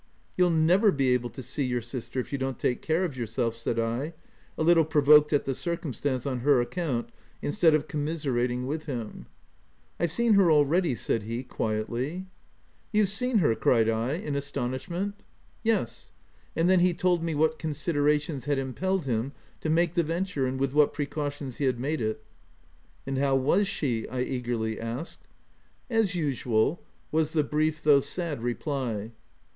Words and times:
"You'll 0.35 0.49
never 0.49 0.91
be 0.91 1.09
able 1.09 1.29
to 1.29 1.43
see 1.43 1.63
your 1.63 1.83
sister, 1.83 2.19
if 2.19 2.31
you 2.31 2.39
don't 2.39 2.57
take 2.57 2.81
care 2.81 3.03
of 3.05 3.15
yourself," 3.15 3.55
said 3.55 3.77
I, 3.77 4.13
a 4.57 4.63
little 4.63 4.83
provoked 4.83 5.31
at 5.31 5.45
the 5.45 5.53
circumstance 5.53 6.25
on 6.25 6.39
her 6.39 6.59
ac 6.59 6.69
count, 6.71 7.09
instead 7.43 7.75
of 7.75 7.87
commiserating 7.87 8.65
him." 8.81 9.27
I've 9.99 10.09
seen 10.11 10.33
her 10.33 10.49
already," 10.51 10.95
said 10.95 11.21
he, 11.21 11.43
quietly. 11.43 12.13
OF 12.15 12.15
WILDPELL 12.15 12.19
HALL. 12.19 12.21
17$" 12.23 12.27
You've 12.93 13.09
seen 13.09 13.37
her!'' 13.37 13.55
cried 13.55 13.89
I, 13.89 14.13
in 14.13 14.35
astonish 14.35 14.89
ment.? 14.89 15.21
Yes." 15.61 16.11
And 16.55 16.67
then 16.67 16.79
he 16.79 16.95
told 16.95 17.23
me 17.23 17.35
what 17.35 17.59
con 17.59 17.69
siderations 17.69 18.45
had 18.45 18.57
impelled 18.57 19.05
him 19.05 19.33
to 19.59 19.69
make 19.69 19.93
the 19.93 20.01
venture, 20.01 20.47
and 20.47 20.59
with 20.59 20.73
what 20.73 20.95
precautions 20.95 21.57
he 21.57 21.65
had 21.65 21.79
made 21.79 22.01
it. 22.01 22.23
"And 23.05 23.19
how 23.19 23.35
was 23.35 23.67
she 23.67 24.01
V* 24.05 24.09
I 24.09 24.21
eagerly 24.23 24.79
asked." 24.79 25.27
As 25.91 26.15
usual," 26.15 26.81
was 27.11 27.33
the 27.33 27.43
brief 27.43 27.83
though 27.83 28.01
sad 28.01 28.41
reply. 28.41 29.11